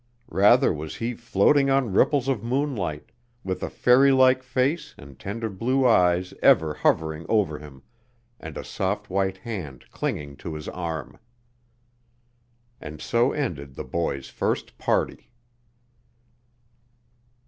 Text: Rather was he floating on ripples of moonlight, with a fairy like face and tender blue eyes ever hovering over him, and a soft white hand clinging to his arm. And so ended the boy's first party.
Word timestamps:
Rather 0.31 0.73
was 0.73 0.95
he 0.95 1.13
floating 1.13 1.69
on 1.69 1.93
ripples 1.93 2.27
of 2.27 2.43
moonlight, 2.43 3.11
with 3.43 3.61
a 3.61 3.69
fairy 3.69 4.11
like 4.11 4.41
face 4.41 4.95
and 4.97 5.19
tender 5.19 5.47
blue 5.47 5.85
eyes 5.87 6.33
ever 6.41 6.73
hovering 6.73 7.23
over 7.29 7.59
him, 7.59 7.83
and 8.39 8.57
a 8.57 8.63
soft 8.63 9.11
white 9.11 9.37
hand 9.37 9.85
clinging 9.91 10.35
to 10.37 10.55
his 10.55 10.67
arm. 10.67 11.19
And 12.79 12.99
so 12.99 13.31
ended 13.31 13.75
the 13.75 13.85
boy's 13.85 14.27
first 14.27 14.75
party. 14.79 15.29